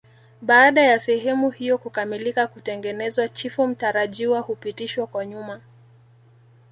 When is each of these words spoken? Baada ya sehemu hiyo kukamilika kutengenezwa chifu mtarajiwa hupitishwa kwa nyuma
Baada 0.41 0.81
ya 0.81 0.99
sehemu 0.99 1.49
hiyo 1.49 1.77
kukamilika 1.77 2.47
kutengenezwa 2.47 3.27
chifu 3.27 3.67
mtarajiwa 3.67 4.39
hupitishwa 4.39 5.07
kwa 5.07 5.25
nyuma 5.25 5.61